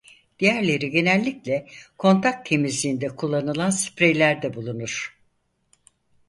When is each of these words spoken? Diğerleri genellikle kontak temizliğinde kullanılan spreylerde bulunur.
Diğerleri 0.39 0.89
genellikle 0.89 1.67
kontak 1.97 2.45
temizliğinde 2.45 3.07
kullanılan 3.15 3.69
spreylerde 3.69 4.53
bulunur. 4.53 5.17